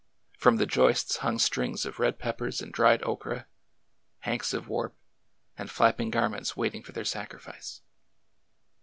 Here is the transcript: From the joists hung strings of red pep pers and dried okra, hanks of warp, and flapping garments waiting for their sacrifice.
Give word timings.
From 0.35 0.55
the 0.57 0.65
joists 0.65 1.17
hung 1.17 1.37
strings 1.37 1.85
of 1.85 1.99
red 1.99 2.17
pep 2.17 2.39
pers 2.39 2.59
and 2.59 2.73
dried 2.73 3.03
okra, 3.03 3.45
hanks 4.21 4.51
of 4.51 4.67
warp, 4.67 4.97
and 5.55 5.69
flapping 5.69 6.09
garments 6.09 6.57
waiting 6.57 6.81
for 6.81 6.91
their 6.91 7.05
sacrifice. 7.05 7.83